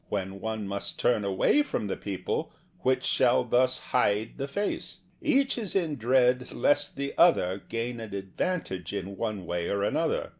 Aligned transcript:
When 0.09 0.39
one 0.41 0.67
must 0.67 0.97
turn 0.99 1.23
away 1.23 1.61
from 1.61 1.85
the 1.85 1.95
people, 1.95 2.51
which 2.79 3.03
shall 3.03 3.43
thus 3.43 3.77
hide 3.79 4.37
the 4.39 4.47
face? 4.47 5.01
Each 5.21 5.59
is 5.59 5.75
in 5.75 5.95
dread 5.97 6.51
lest 6.51 6.95
the 6.95 7.13
other 7.19 7.61
gain 7.69 7.99
an 7.99 8.15
advantage 8.15 8.93
in 8.93 9.15
one 9.15 9.45
way 9.45 9.67
or 9.69 9.83
an 9.83 9.95
other. 9.95 10.29